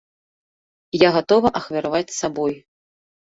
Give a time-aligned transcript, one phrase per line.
[0.99, 2.57] Я гатова ахвяраваць сабой.